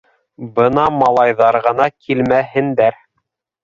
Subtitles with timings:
[0.55, 3.03] Бына малайҙар ғына килмәһендәр.